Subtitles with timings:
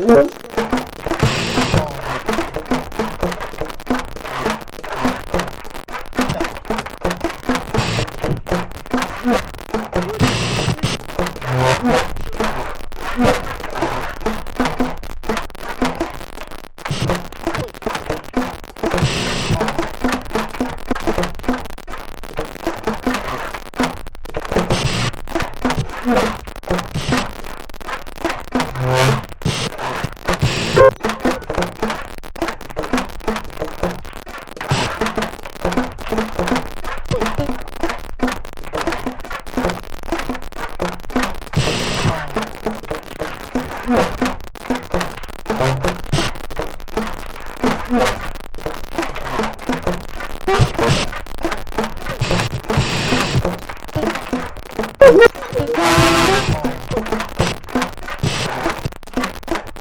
[0.00, 0.59] Thank
[26.06, 26.49] No.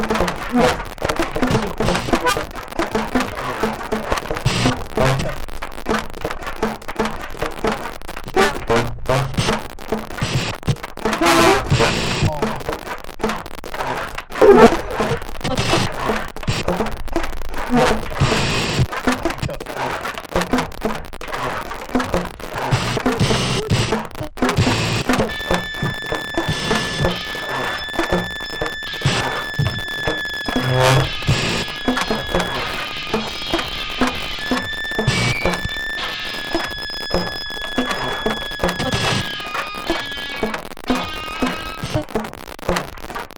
[0.00, 0.80] you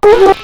[0.04, 0.41] Oh,